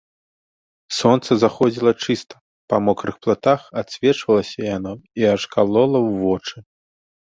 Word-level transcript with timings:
Сонца 0.99 1.31
заходзіла 1.43 1.91
чыста, 2.07 2.35
па 2.75 2.81
мокрых 2.87 3.15
платах 3.27 3.61
адсвечвалася 3.85 4.59
яно 4.77 4.93
і 5.23 5.33
аж 5.33 5.41
калола 5.57 5.99
ў 6.07 6.23
вочы. 6.29 6.57